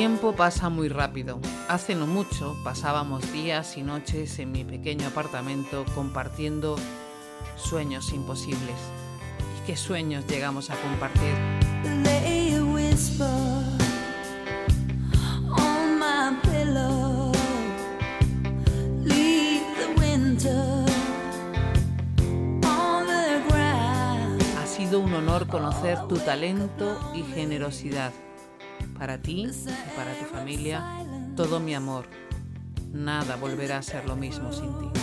tiempo 0.00 0.32
pasa 0.32 0.70
muy 0.70 0.88
rápido. 0.88 1.40
Hace 1.68 1.94
no 1.94 2.06
mucho 2.06 2.56
pasábamos 2.64 3.30
días 3.34 3.76
y 3.76 3.82
noches 3.82 4.38
en 4.38 4.50
mi 4.50 4.64
pequeño 4.64 5.08
apartamento 5.08 5.84
compartiendo 5.94 6.76
sueños 7.56 8.10
imposibles. 8.14 8.76
¿Y 9.58 9.66
qué 9.66 9.76
sueños 9.76 10.26
llegamos 10.26 10.70
a 10.70 10.76
compartir? 10.76 11.34
Ha 24.56 24.66
sido 24.66 25.00
un 25.00 25.12
honor 25.12 25.46
conocer 25.46 25.98
tu 26.08 26.16
talento 26.16 26.98
y 27.14 27.22
generosidad. 27.22 28.12
Para 28.98 29.18
ti 29.18 29.46
y 29.46 29.96
para 29.96 30.12
tu 30.18 30.24
familia, 30.26 30.84
todo 31.36 31.60
mi 31.60 31.74
amor. 31.74 32.06
Nada 32.92 33.36
volverá 33.36 33.78
a 33.78 33.82
ser 33.82 34.04
lo 34.06 34.16
mismo 34.16 34.52
sin 34.52 34.72
ti. 34.78 35.00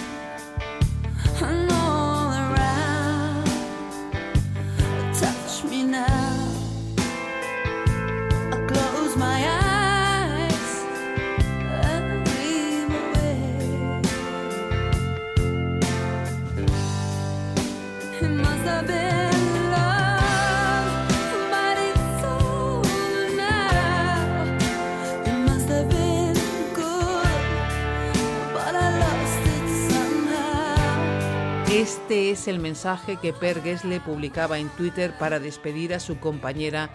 El 32.48 32.60
mensaje 32.60 33.18
que 33.18 33.34
Per 33.34 33.62
le 33.84 34.00
publicaba 34.00 34.60
en 34.60 34.70
Twitter 34.70 35.14
para 35.18 35.40
despedir 35.40 35.94
a 35.94 36.00
su 36.00 36.20
compañera 36.20 36.90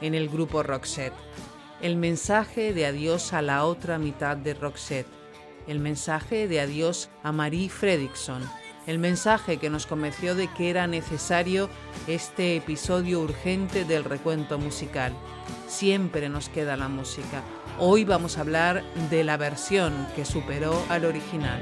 en 0.00 0.14
el 0.14 0.28
grupo 0.28 0.62
Roxette. 0.62 1.14
El 1.80 1.96
mensaje 1.96 2.72
de 2.72 2.86
adiós 2.86 3.32
a 3.32 3.42
la 3.42 3.64
otra 3.64 3.98
mitad 3.98 4.36
de 4.36 4.54
Roxette. 4.54 5.08
El 5.66 5.80
mensaje 5.80 6.48
de 6.48 6.60
adiós 6.60 7.10
a 7.22 7.32
Marie 7.32 7.68
Fredriksson. 7.68 8.42
El 8.86 8.98
mensaje 8.98 9.58
que 9.58 9.70
nos 9.70 9.86
convenció 9.86 10.34
de 10.34 10.48
que 10.48 10.70
era 10.70 10.86
necesario 10.86 11.68
este 12.06 12.56
episodio 12.56 13.20
urgente 13.20 13.84
del 13.84 14.04
recuento 14.04 14.58
musical. 14.58 15.12
Siempre 15.66 16.28
nos 16.28 16.48
queda 16.48 16.76
la 16.76 16.88
música. 16.88 17.42
Hoy 17.78 18.04
vamos 18.04 18.38
a 18.38 18.40
hablar 18.40 18.82
de 19.10 19.24
la 19.24 19.36
versión 19.36 20.06
que 20.16 20.24
superó 20.24 20.82
al 20.88 21.04
original. 21.04 21.60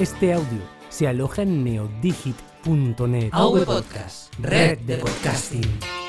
Este 0.00 0.32
audio 0.32 0.62
se 0.88 1.06
aloja 1.06 1.42
en 1.42 1.62
neodigit.net. 1.62 3.28
AV 3.32 3.64
Podcast, 3.66 4.32
red 4.38 4.78
de 4.78 4.96
podcasting. 4.96 5.99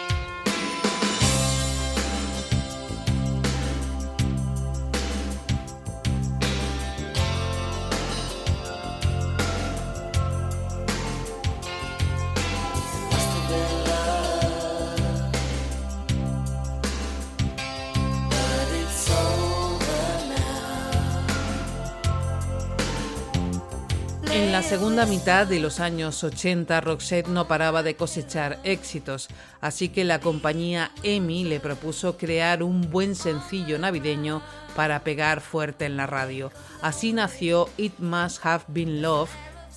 La 24.61 24.67
segunda 24.67 25.07
mitad 25.07 25.47
de 25.47 25.59
los 25.59 25.79
años 25.79 26.23
80, 26.23 26.81
Roxette 26.81 27.29
no 27.29 27.47
paraba 27.47 27.81
de 27.81 27.95
cosechar 27.95 28.59
éxitos, 28.63 29.27
así 29.59 29.89
que 29.89 30.03
la 30.03 30.19
compañía 30.19 30.91
EMI 31.01 31.45
le 31.45 31.59
propuso 31.59 32.15
crear 32.15 32.61
un 32.61 32.91
buen 32.91 33.15
sencillo 33.15 33.79
navideño 33.79 34.43
para 34.75 35.03
pegar 35.03 35.41
fuerte 35.41 35.85
en 35.85 35.97
la 35.97 36.05
radio. 36.05 36.51
Así 36.83 37.11
nació 37.11 37.69
It 37.77 37.97
Must 37.97 38.45
Have 38.45 38.65
Been 38.67 39.01
Love, 39.01 39.31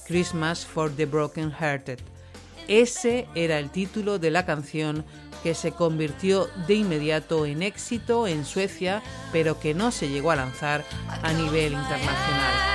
Christmas 0.06 0.67
for 0.67 0.95
the 0.95 1.06
Broken 1.06 1.51
Hearted. 1.51 2.01
Ese 2.69 3.27
era 3.34 3.59
el 3.61 3.71
título 3.71 4.19
de 4.19 4.31
la 4.31 4.45
canción 4.45 5.06
que 5.43 5.55
se 5.55 5.72
convirtió 5.72 6.47
de 6.66 6.75
inmediato 6.75 7.47
en 7.47 7.62
éxito 7.62 8.27
en 8.27 8.45
Suecia, 8.45 9.03
pero 9.33 9.59
que 9.59 9.72
no 9.72 9.91
se 9.91 10.11
llegó 10.11 10.31
a 10.31 10.37
lanzar 10.37 10.84
a 11.22 11.33
nivel 11.33 11.72
internacional. 11.72 12.75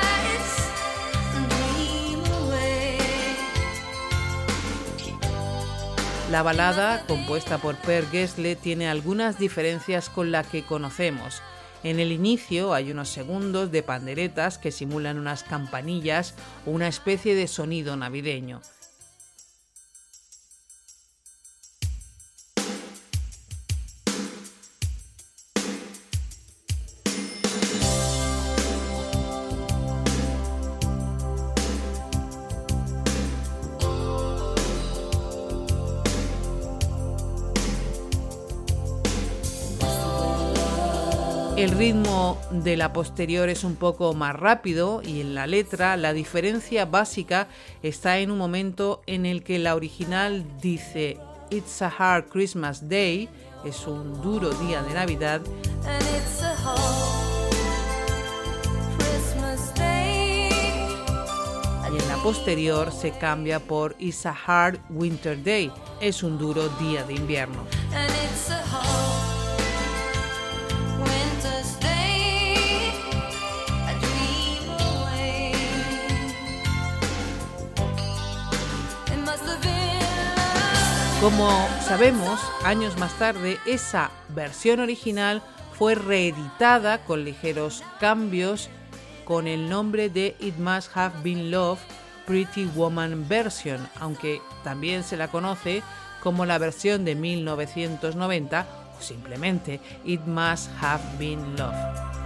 La 6.30 6.44
balada, 6.44 7.04
compuesta 7.08 7.58
por 7.58 7.76
Per 7.76 8.06
Gessle, 8.12 8.56
tiene 8.56 8.88
algunas 8.88 9.40
diferencias 9.40 10.10
con 10.10 10.32
la 10.32 10.44
que 10.44 10.64
conocemos. 10.64 11.42
En 11.82 12.00
el 12.00 12.12
inicio 12.12 12.76
hay 12.76 12.92
unos 12.92 13.10
segundos 13.10 13.72
de 13.72 13.82
panderetas 13.82 14.60
que 14.60 14.72
simulan 14.72 15.18
unas 15.18 15.44
campanillas 15.44 16.36
o 16.68 16.72
una 16.72 16.88
especie 16.88 17.34
de 17.34 17.48
sonido 17.48 17.96
navideño. 17.96 18.62
El 41.60 41.72
ritmo 41.72 42.40
de 42.52 42.78
la 42.78 42.94
posterior 42.94 43.50
es 43.50 43.66
un 43.66 43.76
poco 43.76 44.14
más 44.14 44.34
rápido 44.34 45.02
y 45.04 45.20
en 45.20 45.36
la 45.36 45.46
letra 45.46 45.98
la 45.98 46.14
diferencia 46.14 46.86
básica 46.86 47.50
está 47.84 48.20
en 48.20 48.32
un 48.32 48.38
momento 48.38 49.02
en 49.08 49.26
el 49.26 49.44
que 49.44 49.60
la 49.60 49.76
original 49.76 50.46
dice 50.62 51.18
It's 51.50 51.82
a 51.82 51.90
hard 51.90 52.30
Christmas 52.30 52.88
day, 52.88 53.28
es 53.66 53.86
un 53.88 54.22
duro 54.22 54.52
día 54.52 54.82
de 54.84 54.94
Navidad. 54.94 55.42
Y 61.92 62.02
en 62.02 62.08
la 62.08 62.24
posterior 62.24 62.90
se 62.94 63.12
cambia 63.12 63.60
por 63.60 63.98
It's 64.00 64.26
a 64.26 64.34
hard 64.48 64.80
winter 64.90 65.44
day, 65.44 65.70
es 66.00 66.24
un 66.24 66.38
duro 66.38 66.70
día 66.80 67.04
de 67.04 67.16
invierno. 67.16 67.66
Como 81.22 81.50
sabemos, 81.82 82.40
años 82.64 82.98
más 82.98 83.12
tarde, 83.20 83.58
esa 83.66 84.10
versión 84.30 84.80
original 84.80 85.42
fue 85.74 85.94
reeditada 85.94 87.04
con 87.04 87.26
ligeros 87.26 87.84
cambios 88.00 88.70
con 89.26 89.46
el 89.46 89.68
nombre 89.70 90.10
de 90.10 90.38
It 90.40 90.56
Must 90.58 90.96
Have 90.96 91.22
Been 91.22 91.52
Love 91.52 91.80
Pretty 92.26 92.66
Woman 92.74 93.28
Version, 93.28 93.86
aunque 94.00 94.42
también 94.64 95.04
se 95.04 95.18
la 95.18 95.28
conoce 95.28 95.84
como 96.24 96.46
la 96.46 96.58
versión 96.58 97.04
de 97.04 97.16
1990 97.16 98.66
o 98.98 99.02
simplemente 99.02 99.82
It 100.06 100.22
Must 100.22 100.70
Have 100.82 101.04
Been 101.18 101.58
Love. 101.58 102.19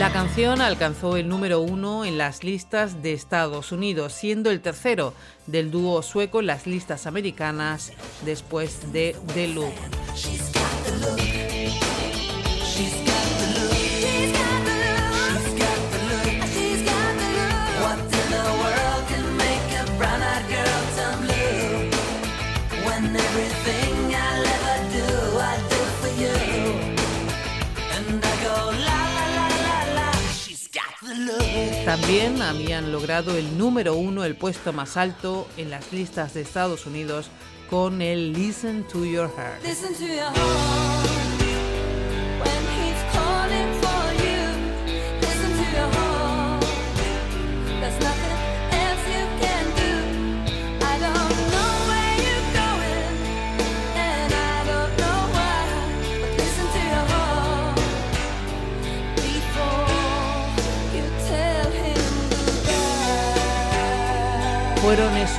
La 0.00 0.10
canción 0.10 0.62
alcanzó 0.62 1.18
el 1.18 1.28
número 1.28 1.60
uno 1.60 2.06
en 2.06 2.16
las 2.16 2.42
listas 2.42 3.02
de 3.02 3.12
Estados 3.12 3.70
Unidos, 3.70 4.14
siendo 4.14 4.50
el 4.50 4.62
tercero 4.62 5.12
del 5.46 5.70
dúo 5.70 6.02
sueco 6.02 6.40
en 6.40 6.46
las 6.46 6.66
listas 6.66 7.06
americanas 7.06 7.92
después 8.24 8.94
de 8.94 9.14
The 9.34 9.48
Look. 9.48 9.74
También 31.90 32.40
habían 32.40 32.92
logrado 32.92 33.36
el 33.36 33.58
número 33.58 33.96
uno, 33.96 34.22
el 34.22 34.36
puesto 34.36 34.72
más 34.72 34.96
alto 34.96 35.48
en 35.56 35.70
las 35.70 35.92
listas 35.92 36.34
de 36.34 36.42
Estados 36.42 36.86
Unidos 36.86 37.30
con 37.68 38.00
el 38.00 38.32
Listen 38.32 38.86
to 38.86 39.04
Your 39.04 39.28
Heart. 39.28 39.60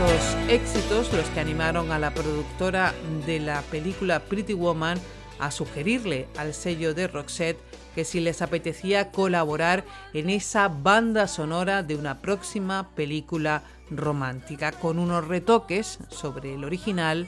Esos 0.02 0.50
éxitos 0.50 1.14
los 1.14 1.26
que 1.30 1.40
animaron 1.40 1.92
a 1.92 2.00
la 2.00 2.12
productora 2.12 2.94
de 3.28 3.40
la 3.40 3.62
película 3.62 4.20
Pretty 4.20 4.54
Woman 4.54 5.00
a 5.38 5.52
sugerirle 5.52 6.28
al 6.38 6.56
sello 6.56 6.96
de 6.96 7.08
Roxette 7.08 7.60
que 7.94 8.04
si 8.04 8.20
les 8.20 8.42
apetecía 8.42 9.12
colaborar 9.12 9.86
en 10.14 10.32
esa 10.32 10.70
banda 10.70 11.28
sonora 11.28 11.84
de 11.84 11.96
una 11.96 12.20
próxima 12.20 12.90
película 12.96 13.64
romántica 13.92 14.72
con 14.72 14.98
unos 14.98 15.28
retoques 15.28 16.00
sobre 16.10 16.56
el 16.56 16.64
original, 16.64 17.28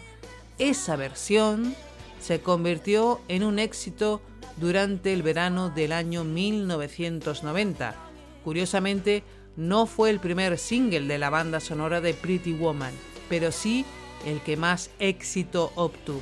esa 0.57 0.95
versión 0.95 1.75
se 2.19 2.41
convirtió 2.41 3.21
en 3.27 3.43
un 3.43 3.59
éxito 3.59 4.21
durante 4.57 5.13
el 5.13 5.21
verano 5.21 5.69
del 5.69 5.91
año 5.91 6.23
1990. 6.23 7.95
Curiosamente, 8.43 9.23
no 9.55 9.85
fue 9.85 10.09
el 10.09 10.19
primer 10.19 10.57
single 10.57 11.07
de 11.07 11.17
la 11.17 11.29
banda 11.29 11.59
sonora 11.59 12.01
de 12.01 12.13
Pretty 12.13 12.53
Woman, 12.53 12.93
pero 13.29 13.51
sí 13.51 13.85
el 14.25 14.41
que 14.41 14.57
más 14.57 14.89
éxito 14.99 15.71
obtuvo. 15.75 16.21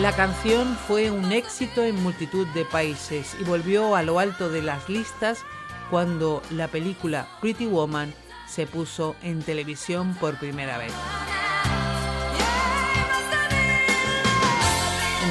La 0.00 0.16
canción 0.16 0.76
fue 0.88 1.12
un 1.12 1.30
éxito 1.30 1.84
en 1.84 1.94
multitud 2.02 2.44
de 2.48 2.64
países 2.64 3.36
y 3.40 3.44
volvió 3.44 3.94
a 3.94 4.02
lo 4.02 4.18
alto 4.18 4.50
de 4.50 4.60
las 4.60 4.88
listas 4.88 5.44
cuando 5.90 6.42
la 6.50 6.66
película 6.66 7.28
Pretty 7.40 7.66
Woman 7.66 8.12
se 8.48 8.66
puso 8.66 9.14
en 9.22 9.42
televisión 9.42 10.16
por 10.18 10.40
primera 10.40 10.76
vez. 10.76 10.92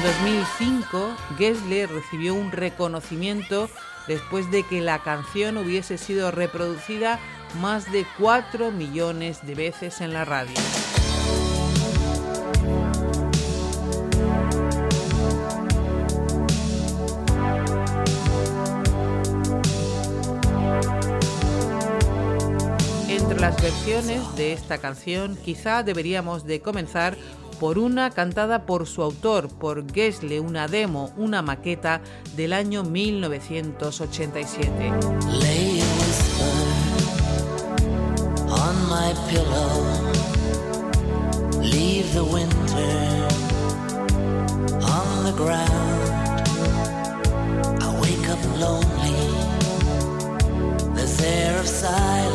2005, 0.02 1.16
Gessler 1.38 1.88
recibió 1.88 2.34
un 2.34 2.50
reconocimiento 2.50 3.68
después 4.08 4.50
de 4.50 4.64
que 4.64 4.80
la 4.80 4.98
canción 4.98 5.56
hubiese 5.56 5.96
sido 5.96 6.32
reproducida 6.32 7.20
más 7.60 7.90
de 7.92 8.04
4 8.18 8.72
millones 8.72 9.46
de 9.46 9.54
veces 9.54 10.00
en 10.00 10.12
la 10.12 10.24
radio. 10.24 10.56
Entre 23.08 23.38
las 23.38 23.62
versiones 23.62 24.34
de 24.34 24.52
esta 24.52 24.78
canción 24.78 25.36
quizá 25.36 25.84
deberíamos 25.84 26.44
de 26.44 26.60
comenzar 26.60 27.16
por 27.62 27.78
una 27.78 28.10
cantada 28.10 28.66
por 28.66 28.86
su 28.88 29.02
autor, 29.02 29.48
por 29.48 29.86
Gessle, 29.94 30.40
una 30.40 30.66
demo, 30.66 31.12
una 31.16 31.42
maqueta 31.42 32.00
del 32.34 32.54
año 32.54 32.82
1987. 32.82 34.90
Leave 41.60 42.12
the 42.12 42.24
winter 42.24 43.28
on 44.82 45.24
the 45.24 45.32
ground. 45.36 46.50
I 47.80 47.88
wake 48.00 48.28
up 48.28 48.44
lonely. 48.58 49.14
There's 50.96 51.20
air 51.22 51.56
of 51.60 51.68
silence 51.68 52.31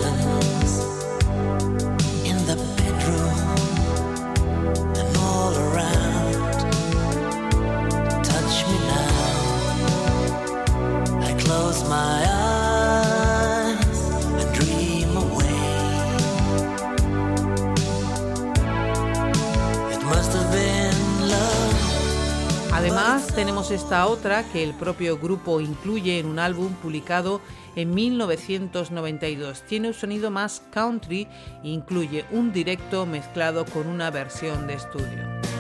Además, 22.72 23.28
tenemos 23.28 23.72
esta 23.72 24.06
otra 24.08 24.44
que 24.52 24.64
el 24.64 24.74
propio 24.74 25.18
grupo 25.18 25.60
incluye 25.60 26.20
en 26.20 26.28
un 26.28 26.40
álbum 26.40 26.74
publicado 26.74 27.42
en 27.76 27.94
1992. 27.94 29.64
Tiene 29.64 29.90
un 29.90 29.94
sonido 29.94 30.32
más 30.32 30.62
country 30.72 31.28
e 31.64 31.70
incluye 31.70 32.26
un 32.32 32.54
directo 32.54 33.06
mezclado 33.06 33.66
con 33.66 33.88
una 33.88 34.12
versión 34.12 34.68
de 34.68 34.76
estudio. 34.76 35.57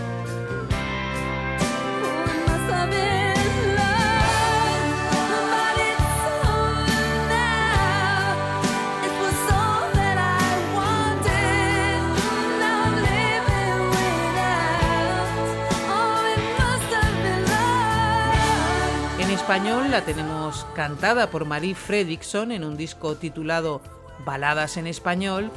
Español 19.47 19.89
la 19.91 20.03
tenemos 20.03 20.67
cantada 20.75 21.29
por 21.29 21.45
Marie 21.45 21.73
Fredriksson 21.73 22.51
en 22.51 22.65
un 22.65 22.75
disco 22.75 23.15
titulado 23.15 23.79
Baladas 24.25 24.75
en 24.75 24.87
Español. 24.87 25.49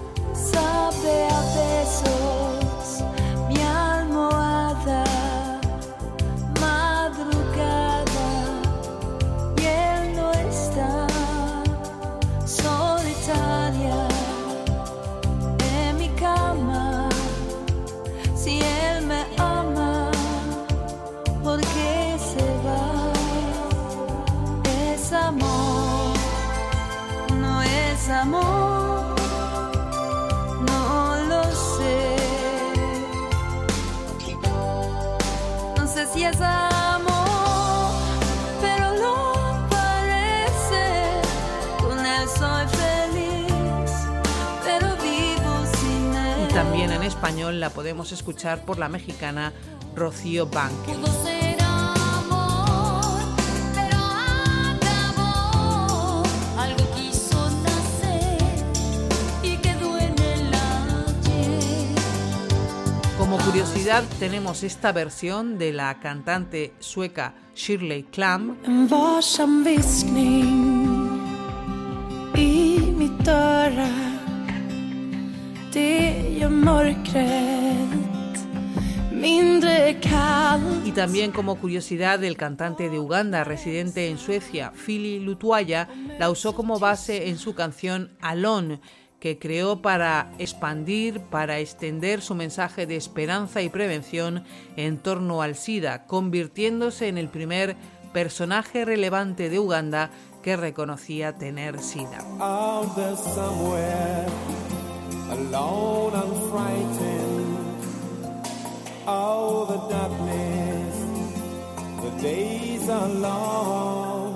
También 46.53 46.91
en 46.91 47.03
español 47.03 47.61
la 47.61 47.71
podemos 47.71 48.13
escuchar 48.13 48.65
por 48.65 48.79
la 48.79 48.89
mexicana 48.89 49.53
Rocío 49.95 50.47
Banque. 50.47 50.93
Como 63.19 63.39
curiosidad 63.39 64.03
tenemos 64.19 64.65
esta 64.65 64.91
versión 64.93 65.57
de 65.59 65.73
la 65.73 66.01
cantante 66.01 66.75
sueca 66.81 67.35
Shirley 67.55 68.05
Clamp. 68.05 68.59
Y 80.85 80.93
también 80.93 81.33
como 81.33 81.57
curiosidad, 81.57 82.25
el 82.25 82.37
cantante 82.37 82.89
de 82.89 82.99
Uganda, 82.99 83.45
residente 83.45 84.09
en 84.09 84.17
Suecia, 84.17 84.73
Philly 84.73 85.21
Lutuaya, 85.21 85.89
la 86.19 86.31
usó 86.31 86.55
como 86.55 86.79
base 86.79 87.29
en 87.29 87.37
su 87.37 87.55
canción 87.55 88.17
Alone, 88.21 88.81
que 89.21 89.39
creó 89.39 89.83
para 89.83 90.33
expandir, 90.39 91.21
para 91.21 91.59
extender 91.59 92.23
su 92.23 92.35
mensaje 92.35 92.87
de 92.87 92.97
esperanza 92.97 93.61
y 93.61 93.69
prevención 93.69 94.45
en 94.77 94.99
torno 94.99 95.43
al 95.43 95.57
SIDA, 95.57 96.07
convirtiéndose 96.07 97.09
en 97.09 97.19
el 97.19 97.29
primer 97.29 97.77
personaje 98.13 98.85
relevante 98.85 99.51
de 99.51 99.59
Uganda 99.59 100.11
que 100.43 100.57
reconocía 100.57 101.37
tener 101.37 101.81
SIDA 101.81 102.25
alone 105.41 106.13
and 106.23 106.33
frightened. 106.51 107.57
Oh, 109.07 109.67
the 109.71 109.79
darkness, 109.95 110.97
the 112.05 112.13
days 112.23 112.89
are 112.89 113.09
long. 113.09 114.31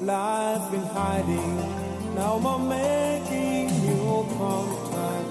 Life 0.00 0.68
in 0.78 0.84
hiding, 0.96 1.56
now 2.14 2.38
more 2.38 2.58
making 2.58 3.68
new 3.86 4.26
contact. 4.38 5.30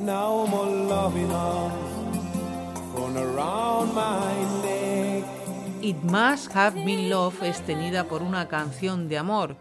Now 0.00 0.46
more 0.46 0.72
loving 0.94 1.32
arms 1.32 2.22
thrown 2.92 3.16
around 3.16 3.94
my 3.94 4.32
neck. 4.62 5.24
It 5.82 6.02
Must 6.04 6.52
Have 6.52 6.74
Been 6.84 7.08
Love 7.10 7.42
es 7.42 7.60
tenida 7.60 8.04
por 8.04 8.22
una 8.22 8.48
canción 8.48 9.08
de 9.08 9.18
amor 9.18 9.56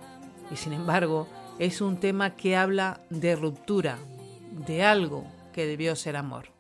y 0.52 0.56
sin 0.56 0.74
embargo 0.74 1.28
es 1.60 1.82
un 1.82 2.00
tema 2.00 2.36
que 2.36 2.56
habla 2.56 3.02
de 3.10 3.36
ruptura, 3.36 3.98
de 4.68 4.84
algo 4.84 5.26
que 5.54 5.66
debió 5.66 5.96
ser 5.96 6.16
amor. 6.18 6.55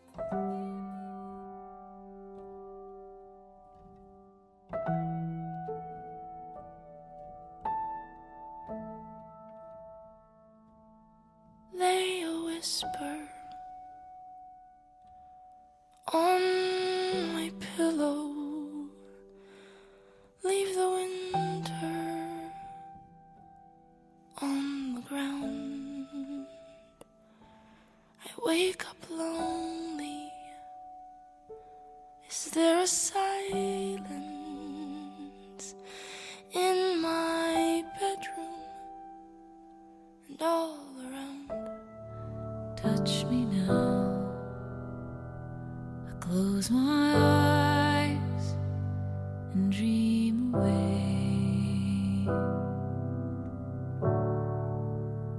dream 49.55 50.53
away. 50.53 52.27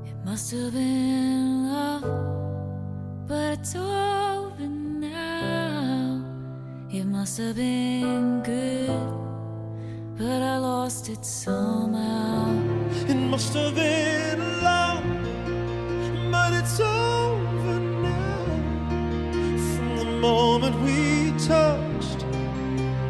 It 0.09 0.17
must 0.25 0.51
have 0.53 0.73
been 0.73 1.71
love, 1.71 2.03
but 3.29 3.59
it's 3.59 3.77
over 3.77 4.67
now. 4.67 6.25
It 6.91 7.05
must 7.05 7.37
have 7.39 7.57
been 7.57 8.43
good, 8.43 8.89
but 10.17 10.43
I 10.43 10.57
lost 10.59 11.09
it 11.11 11.25
somehow. 11.25 12.51
It 13.07 13.15
must 13.15 13.53
have 13.55 13.75
been. 13.75 13.96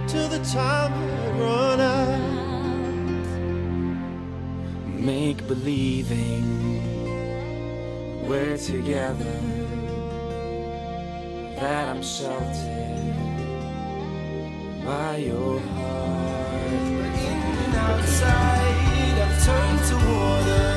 till 0.07 0.29
the 0.29 0.39
time 0.45 0.93
I 0.93 1.31
run 1.41 1.81
out. 1.81 2.37
Make 4.87 5.47
believing 5.49 6.47
we're 8.29 8.57
together, 8.57 9.41
that 11.57 11.89
I'm 11.89 12.03
sheltered 12.03 13.15
by 14.85 15.17
your 15.17 15.61
heart. 15.61 16.73
In 17.31 17.75
outside, 17.75 19.17
I've 19.25 19.45
turned 19.45 19.83
to 19.89 19.97
water 20.09 20.69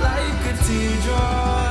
like 0.00 0.40
a 0.52 0.56
teardrop. 0.64 1.67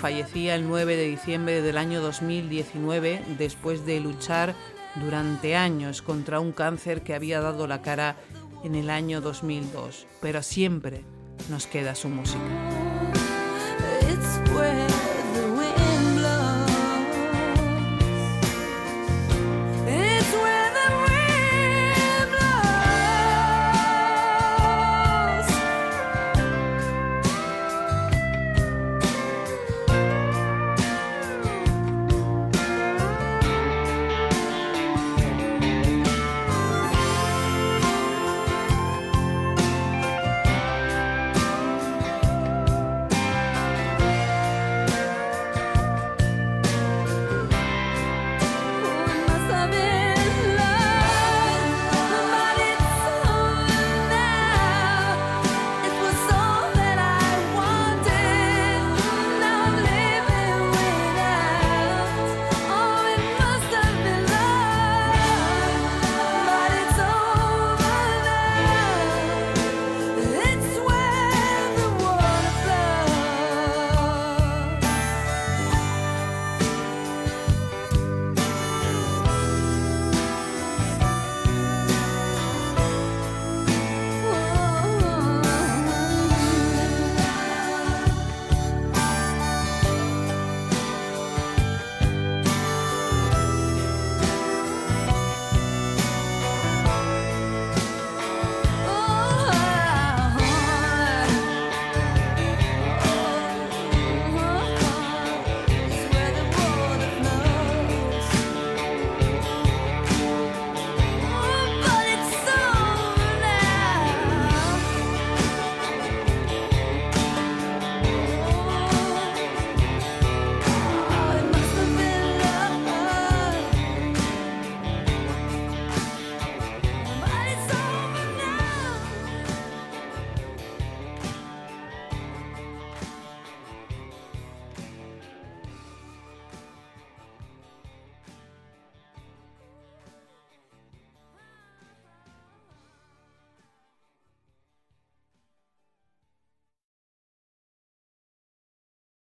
fallecía 0.00 0.54
el 0.54 0.66
9 0.66 0.96
de 0.96 1.08
diciembre 1.08 1.60
del 1.60 1.76
año 1.76 2.00
2019 2.00 3.22
después 3.36 3.84
de 3.84 4.00
luchar 4.00 4.54
durante 4.94 5.56
años 5.56 6.00
contra 6.00 6.40
un 6.40 6.52
cáncer 6.52 7.02
que 7.02 7.14
había 7.14 7.42
dado 7.42 7.66
la 7.66 7.82
cara 7.82 8.16
en 8.64 8.76
el 8.76 8.88
año 8.88 9.20
2002, 9.20 10.06
pero 10.22 10.42
siempre 10.42 11.04
nos 11.50 11.66
queda 11.66 11.94
su 11.94 12.08
música. 12.08 12.40